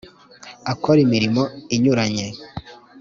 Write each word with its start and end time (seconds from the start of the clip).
Akora 0.71 0.99
imirimo 1.05 1.43
inyuranye. 1.75 2.27